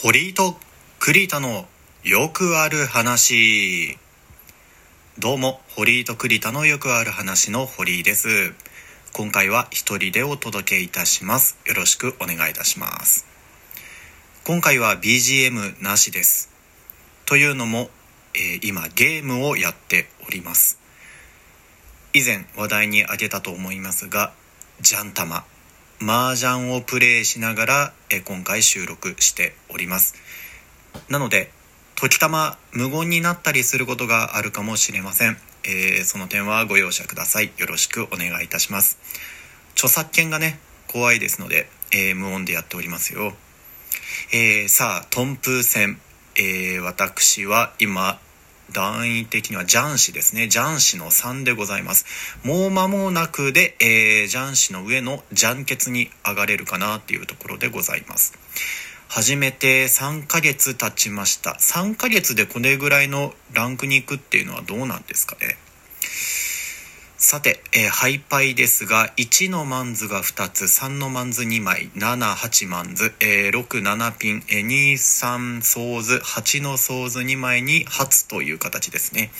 [0.00, 0.54] 堀井と
[1.00, 1.66] 栗田の
[2.04, 3.98] よくある話。
[5.18, 8.54] どうも堀井と栗田のよくある話の堀井です。
[9.12, 11.58] 今回は一人でお届けいたします。
[11.66, 13.26] よろしくお願いいたします。
[14.46, 16.48] 今回は BGM なしです。
[17.26, 17.90] というのも、
[18.34, 20.78] えー今ゲームをやっております。
[22.12, 24.32] 以前話題に挙げたと思いますが
[24.80, 25.44] ジャンタマ。
[26.00, 30.14] 麻雀をプレイしながらえ今回収録しております。
[31.08, 31.50] なので
[31.96, 37.50] 時たま無言になったりすることがあるかもしれません、えーその点はご容赦ください。
[37.56, 38.98] よろしくお願いいたします。
[39.72, 43.32] 著作権がね怖いですので、えー無音でやっておりますよ。
[44.32, 46.00] えーさあトンプー戦、
[46.36, 48.20] え私は今
[48.72, 50.48] 段位的にはジャン氏ですね。
[50.48, 52.04] ジャン氏の3でございます。
[52.44, 58.34] もう間もなくで、えージャン氏の上のジャンケツに上がれるかなっていうところでございます。
[59.08, 61.56] 始めて3ヶ月経ちました。
[61.60, 65.56] 3ヶ月でこれぐらいのランクに行くっていうのはどうなんですかね？
[67.30, 79.30] さて、えー配牌ですが1のマンズが2つ3のマンズ2枚78マンズ、えー67ピン、えー23ソーズ8のソーズ2枚に發という形ですね。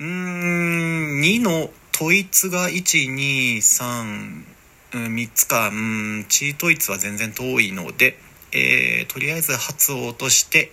[0.00, 4.44] うーん2の統一が123
[4.92, 8.18] 3つかうんチートイツは全然遠いので、
[8.52, 10.70] えーとりあえず初を落として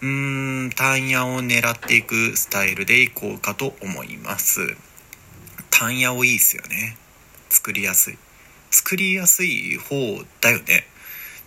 [0.00, 4.76] うーん単野を狙っていくスタイルでいこうかと思います。
[5.82, 6.96] 単野をいいっすよね。
[7.50, 8.18] 作りやすい。
[8.70, 9.96] 作りやすい方
[10.40, 10.86] だよね。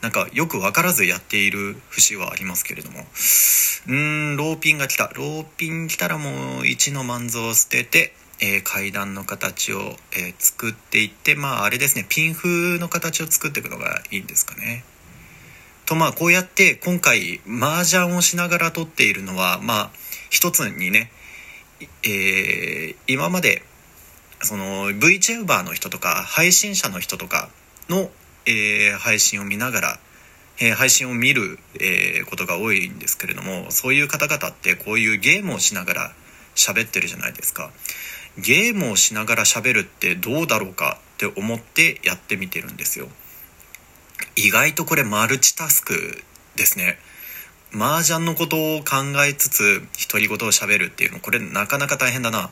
[0.02, 3.00] なんかよく分からずやっている節はありますけれども。
[3.00, 5.10] うーんローピンが来た。
[5.16, 6.34] ローピン来たらもう
[6.64, 12.06] 1のマンズを捨てて、えー階段の形を、えー作っていってまああれですね。
[12.10, 14.84] ピン風の形を作っていくのがいいんですかね。
[15.86, 19.92] とまあこうやって今回麻雀をしながら撮っているのはまあ
[20.30, 21.10] 一つにね、
[22.04, 23.64] えー今まで
[24.42, 27.50] その VTuber の人とか配信者の人とか
[27.90, 28.10] の、
[28.46, 30.00] えー配信を見ながら、
[30.60, 36.12] えー配信を見る、えーことが多いんですけれどもそういう方々ってこういうゲームをしながら
[36.56, 37.72] 喋ってるじゃないですか。
[38.38, 43.08] ゲームをしながら喋るってどうだろうかって思ってやってみてるんですよ。
[44.36, 46.24] 意外とこれマルチタスク
[46.56, 46.98] ですね。
[47.74, 52.52] 麻雀のことを考えつつ独り言を喋るっていうのこれなかなか大変だな。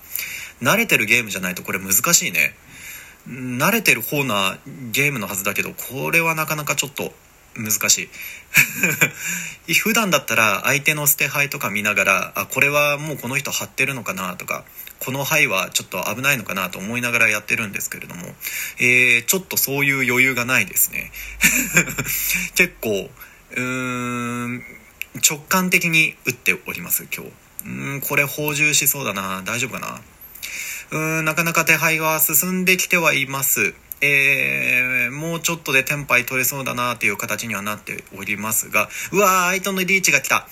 [0.62, 2.56] 慣れてるゲームじゃないとこれ難しいね。
[3.28, 4.58] 慣れてる方な
[4.92, 7.14] ゲームのはずだけどこれはなかなかちょっと
[7.56, 8.10] 難し
[9.68, 9.74] い。
[9.74, 14.66] 普段だったら相手の捨て牌とか見ながらあこれはもうこの人張ってるのかなとか
[15.00, 18.36] この牌はちょっと危ないのかなと思いながらやってるんですけれども、
[18.80, 21.12] えーちょっとそういう余裕がないですね。
[22.56, 23.10] 結構
[23.52, 24.64] うーん
[25.16, 27.32] 直感的に打っております今日。
[27.66, 29.42] うーんこれ補充しそうだな。
[29.46, 30.02] 大丈夫かな？
[30.92, 33.74] うーんなかなか手配は進んできてはいます。
[34.02, 38.90] えーもうちょっとでテンパイ取れそうだなっていう形にはなっておりますが。
[39.12, 40.48] うわー相手のリーチが来た。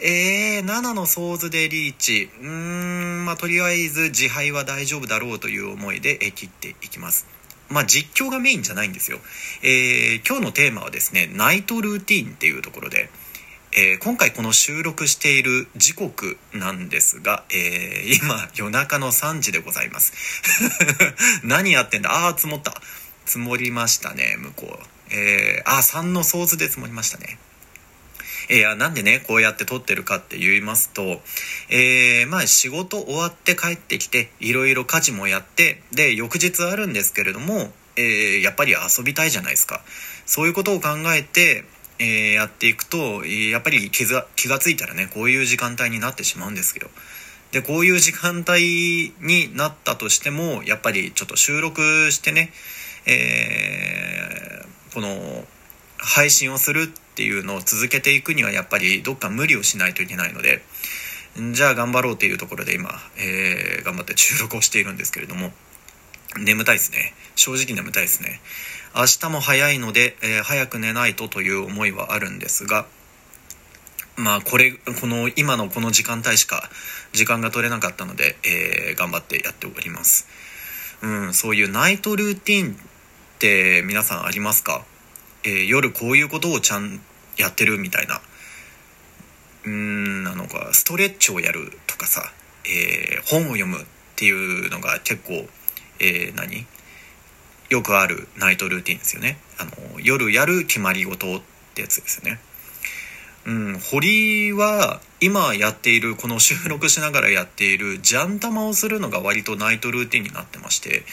[0.00, 2.30] えー、7のソーズでリーチ。
[2.40, 7.26] うーんまあとりあえず自敗は大丈夫だろうという思いでえ切っていきます。
[7.68, 9.18] まあ実況がメインじゃないんですよ。
[9.62, 13.10] えー今日のテーマはですねナイトルーティーンっていうところで。
[13.80, 20.12] えー今回この収録している時刻なんですが、えー今夜中の3時でございます。
[21.46, 22.10] 何やってんだ？
[22.10, 22.82] ああ積もった。
[23.24, 25.14] 積もりましたね向こう。
[25.14, 27.38] えー、あ3のソーズで積もりましたね。
[28.48, 31.22] えー、なんでねこうやって撮ってるかって言いますと、
[31.68, 39.84] えーまあ仕事終わって帰ってきていろいろ家事もやってで翌日あるんですけれども、えーやっぱり遊びたいじゃないですか。
[40.26, 41.64] そういうことを考えて、
[41.98, 46.88] えーやっていくとやっぱり気が気がついたらねこういう時間帯になってしまうんですけど
[47.52, 52.50] でこういう時間帯になったとしてもやっぱりちょっと収録してね、
[53.06, 55.44] えーこの
[55.98, 60.62] 配信をするっていうのを続けていくにはやっぱりどっか無理をしないといけないので
[61.52, 65.52] じゃあ頑張ろうっていうところで今、えー頑張って収録をしているんですけれども
[66.36, 67.14] 眠たいですね。
[67.36, 68.40] 正直眠たいですね。
[68.94, 72.86] 明日も早いので、えー早く寝ないとという思いはあるんですが
[74.16, 76.68] まあこれこの今のこの時間帯しか
[77.12, 80.26] 時間が取れなかったので、えー頑張ってやっております。
[81.02, 82.76] うんそういうナイトルーティンっ
[83.38, 84.84] て皆さんありますか、
[85.44, 87.00] えー夜こういうことをちゃん
[87.36, 88.20] やってるみたいな。
[89.64, 92.32] うんなのかストレッチをやるとかさ、
[92.64, 93.84] えー本を読むっ
[94.16, 95.46] ていうのが結構、
[96.00, 96.66] えー何？
[97.68, 99.38] よくあるナイトルーティンですよね。
[99.58, 101.40] あの夜やる決まり事っ
[101.74, 102.40] てやつですよね。
[103.46, 111.04] うん、堀は今やっているこの収録しながらやっているジャン玉をするのが割とナイトルーティンになってまして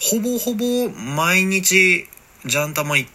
[0.00, 2.06] ほぼほぼ毎日
[2.44, 3.06] ジャン玉1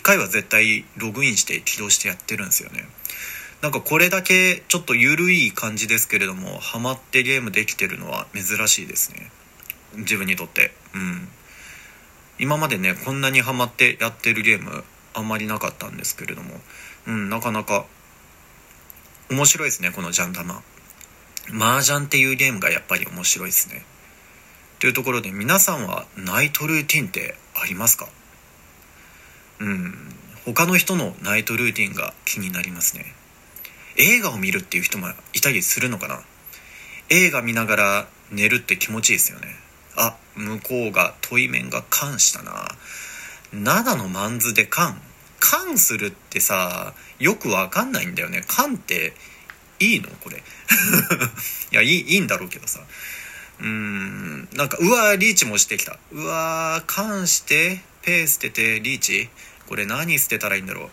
[0.00, 2.86] 回は絶対ログインして起動してやってるんですよね。
[3.60, 9.30] なんかこれだけちょっと緩い感じですけれどもハマってゲームできてるのは珍しいですね。
[9.96, 10.72] 自分にとって。
[10.94, 11.28] うん。
[12.38, 14.84] 今までねこんなにハマってやってるゲーム
[15.14, 16.60] あんまりなかったんですけれども。
[17.06, 17.86] うんなかなか
[19.30, 20.62] 面白いですねこのジャン玉
[21.52, 23.84] 麻雀っていうゲームがやっぱり面白いですね。
[24.80, 28.08] というところで皆さんはナイトルーティンってありますか？
[29.60, 29.94] うん
[30.44, 33.04] 他の人のナイトルーティンが気になりますね。
[33.96, 36.20] 映画を見るっていう人もいたりするのかな？
[37.08, 39.46] 映画見ながら寝るって気持ちいいですよね。
[39.96, 42.68] あ向こうが問い面が缶したな。
[43.52, 45.00] 灘のマンズで缶
[45.40, 48.42] 缶するってさよくわかんないんだよね。
[48.46, 49.14] 缶って
[49.78, 50.08] いいの？
[50.20, 50.36] これ。
[51.72, 52.80] いやいいいいんだろうけどさ。
[53.58, 55.98] うーんなんかうわーリーチもしてきた。
[56.12, 59.28] うわー缶してペー捨ててリーチ？
[59.66, 60.90] これ何捨てたらいいんだろう？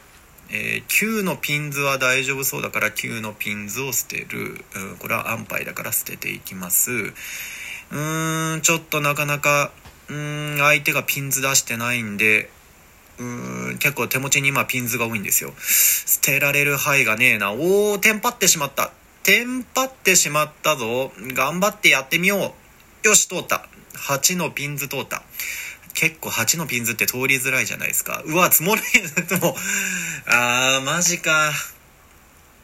[0.50, 7.14] えー、9のピンズは大丈夫そうだから9のピンズを捨てる、うん、これは安牌だから捨てていきます。
[7.94, 9.72] うーんちょっとなかなか
[10.10, 12.50] うーん相手がピンズ出してないんで
[13.20, 15.54] うーん結構手持ちに今ピンズが多いんですよ。
[15.60, 17.54] 捨てられる範囲がねえな。
[17.54, 18.92] おーテンパってしまった。
[19.24, 21.12] テンパってしまったぞ。
[21.34, 22.54] 頑張ってやってみよ
[23.04, 23.08] う。
[23.08, 23.68] よし通った。
[23.96, 25.22] 8のピンズ通った。
[25.94, 28.24] 結構8のピンズって通りづらいじゃないですか。
[28.26, 28.82] うわ積もる。
[29.42, 29.56] もう
[30.26, 31.52] あーマジか。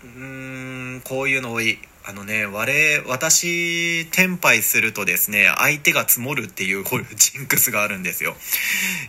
[0.04, 1.80] うーんこういうの多い。
[2.06, 2.66] あのね我
[3.08, 8.36] 私テンパイするとですね相手が積もるっていうこういうジンクスがあるんですよ。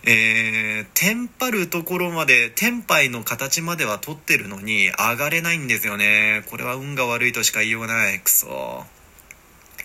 [0.04, 6.44] えー、テンパるところまでテンパイの形までは取ってるのに上がれないんですよね。
[6.50, 8.20] これは運が悪いとしか言いようがない。
[8.20, 8.84] クソ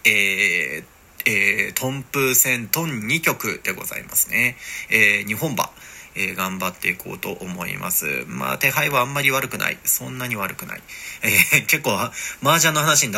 [0.04, 0.84] えー、
[1.26, 4.56] えー、トンプー戦トン2曲でございますね。
[4.92, 5.72] えー、日本馬、
[6.16, 8.26] えー、頑張っていこうと思います。
[8.28, 9.78] まあ、手配はあんまり悪くない。
[9.84, 10.82] そんなに悪くない。
[11.22, 11.94] えー、 結構、
[12.42, 13.14] 麻雀の話に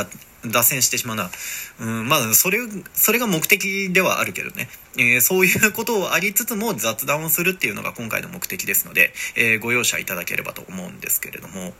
[0.45, 1.31] 脱線してしまうな。
[1.79, 2.59] うん、まあ、それ、
[2.93, 4.69] それが目的ではあるけどね。
[4.97, 11.75] えー、そういうことをありつつも雑談をするっていうのが今回の目的ですので、えー、ご容赦いただければと思うんですけれども、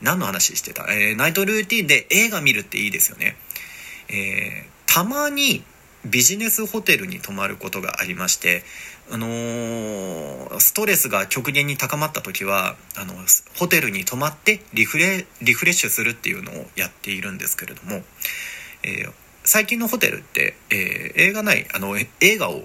[0.00, 0.86] 何の話してた？
[0.90, 3.36] えー、ナイトルーティンで映画見るっていいですよね。
[4.08, 5.62] えー、たまに
[6.04, 8.64] ビジネスホテルに泊まることがありまして、
[9.10, 13.14] あのーストレスが極限に高まった時はあの
[13.58, 18.02] ホテルに泊まってリフレリフレッシュするっていうのをやっているんですけれども、
[18.82, 19.12] えー
[19.44, 22.62] 最近のホテルって、えー映画内あの映画を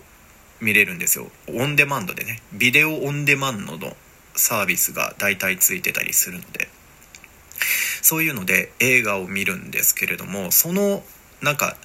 [0.61, 1.27] 見れるんですよ。
[1.55, 2.41] オンデマンドでね。
[2.53, 3.95] ビデオオンデマンドの
[4.35, 6.69] サービスが大体ついてたりするので。
[8.01, 11.03] そういうので映画を見るんですけれどもその
[11.41, 11.75] なんか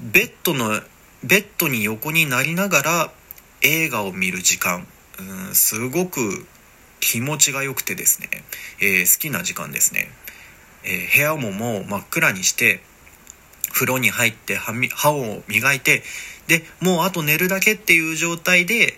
[0.00, 0.82] ベッドの
[1.24, 3.12] ベッドに横になりながら
[3.62, 4.86] 映画を見る時間。
[5.18, 6.46] うんすごく
[7.00, 8.28] 気持ちが良くてですね、
[8.80, 10.08] えー好きな時間ですね、
[10.84, 12.80] えー部屋ももう真っ暗にして
[13.72, 16.02] 風呂に入って歯を磨いて
[16.46, 18.94] でもうあと寝るだけっていう状態で、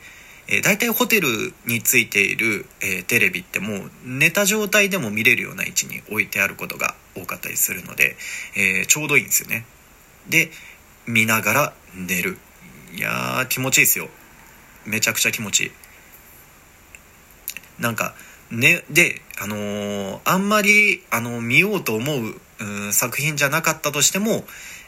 [0.49, 1.29] えー、大体ホテル
[1.67, 8.17] についている、えーテレビってもう寝た状態でも見れるような位置に置いてあることが多かったりするので、
[8.57, 9.65] えーちょうどいいんですよね。
[10.29, 10.51] で
[11.07, 12.39] 見ながら寝る。
[12.95, 14.09] いやー気持ちいいですよ。
[14.87, 15.71] めちゃくちゃ気持ちいい。
[17.79, 18.15] なんか
[18.51, 22.41] ねであのーあんまり、あの見ようと思う
[22.89, 24.45] う作品じゃなかったとしても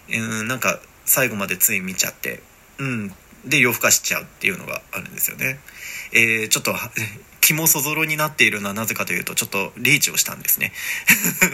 [0.09, 2.41] うんなんか最後までつい見ちゃって
[2.79, 3.13] うん
[3.45, 5.59] で夜更かしちゃうっていうのがあるんですよね。
[6.13, 6.91] えーちょっとは
[7.47, 10.73] 気もそぞろになっているのはなぜかというとちょっとリーチをしたんですね。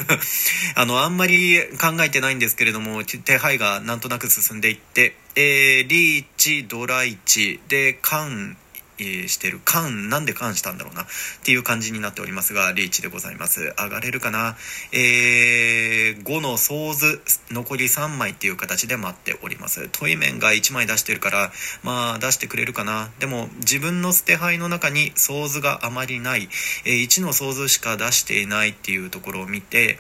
[0.75, 8.57] あのあんまり考えてないんですけれども手配がなんとなく進んでいって、えーリーチドライチでカン
[8.99, 9.61] してる。
[9.65, 11.03] 缶なんで缶したんだろうな。
[11.03, 11.07] っ
[11.45, 13.75] ていう感じになっておりますがリーチでございます。
[13.79, 14.57] 上がれるかな？
[14.93, 17.21] えー5のソーズ
[17.51, 19.89] 残り3枚っていう形で待っております。
[19.89, 23.11] トイメンが1枚出してるからまあ出してくれるかな？
[23.19, 26.49] でも自分の捨て牌の中にソーズがあまりない、
[26.85, 29.99] えー1のソーズしか出していないっていうところを見て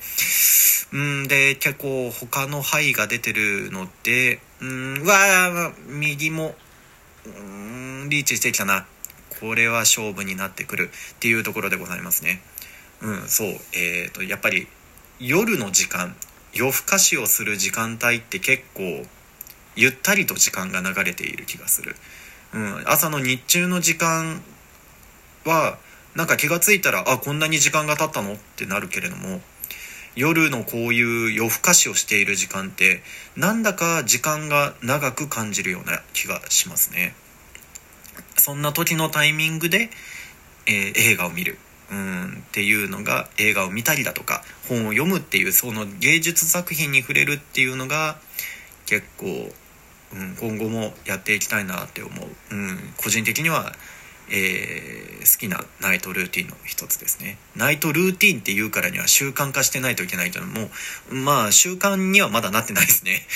[0.92, 6.54] うんで結構他の牌が出てるのでうんわー右も
[7.26, 8.86] うーんリーチしてきたな。
[9.40, 12.40] これは勝負になってくるっていうところでございますね。
[13.00, 13.48] うんそう。
[13.74, 14.68] えー、とやっぱり
[15.18, 16.14] 夜の時間
[16.52, 19.04] 夜更かしをする時間帯って結構
[19.74, 21.96] ゆったりと時間が流れている気がする、
[22.52, 24.42] うん、朝の日中の時間
[25.44, 25.78] は
[26.14, 28.34] なんか気がついたらあこんなに時間が経ったの？
[28.34, 29.40] ってなるけれども
[30.14, 33.02] 夜のこういう夜更かしをしている時間って
[33.36, 37.14] なんだか時間が長く感じるような気がしますね。
[38.36, 39.90] そんな時のタイミングで、
[40.66, 41.58] えー、映画を見る。
[41.90, 48.16] うんっていうのが映画を見たりだとか本を読むっていうその芸術作品に触れるっていうのが
[48.86, 53.74] 結構、うん、今後もやっていきたいなって思う、うん、個人的には
[54.34, 57.36] えー、好きなナイトルーティンの一つですね。
[57.54, 60.70] ナイトルーティンっていうからには習慣化してないといけないというのも
[61.10, 63.26] まあ習慣にはまだなってないですね。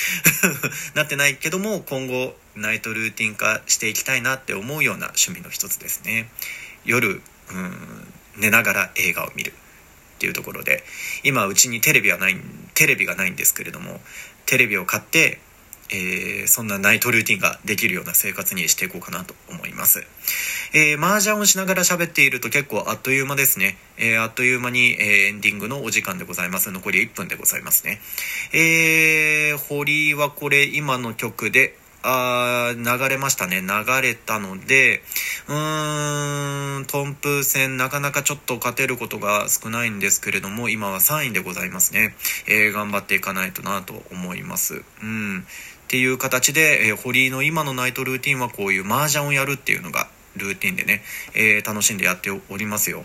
[0.95, 6.29] なってないけども今後ナイトルーティン化していきたいなって思うような趣味の一つですね。
[6.83, 10.83] 夜うん寝ながら映画を見るっていうところで
[11.23, 12.35] 今うちにテレビはない
[12.73, 13.99] テレビがないんですけれども
[14.47, 15.39] テレビを買って
[15.89, 20.03] えー、そんなナイトルーティンができるような生活にしていこうかなと思います。
[20.73, 23.77] えー、麻雀をしながら喋っていると結構あっという間ですね。
[23.97, 26.71] えー、あっという間に、え、エンディングのお時間でございます。
[26.71, 27.99] 残り1分でございますね。
[28.53, 31.77] えー、堀はこれ今の曲で、
[32.09, 33.61] あ流れましたね。
[33.61, 35.01] 流れたので、
[35.49, 42.15] うーん、トンプ戦なかなかちょっと勝てることが少ないんですけれども、今は3位でございますね。
[42.47, 44.83] えー、頑張っていかないとなと思います。
[45.03, 45.41] うん。
[45.41, 45.43] っ
[45.89, 51.01] ていう形で、えー、堀井の今のナイトルーティンはこういう麻雀をやるっていうのがルーティンでね、
[51.33, 53.03] えー、楽しんでやっておりますよ。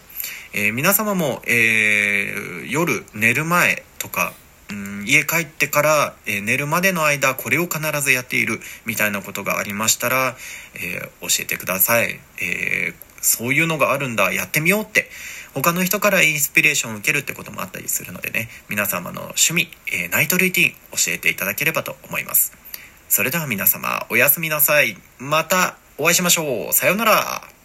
[0.52, 4.32] え、皆様も、えー、夜寝る前とか、
[4.72, 10.36] うん、家帰ってから、え寝るまでの間これを必ずやっているみたいなことがありましたら、
[10.74, 15.08] え教えてください、えそういうのがあるんだやってみようって。
[15.54, 18.48] 他の人からインスピレーションを受けるってこともあったりするのでね。
[18.70, 20.76] 皆様の趣味、えナイトルーティン教
[21.08, 22.52] えていただければと思います。
[23.08, 24.96] それでは皆様おやすみなさい。
[25.18, 26.72] またお会いしましょう。
[26.72, 27.61] さようなら。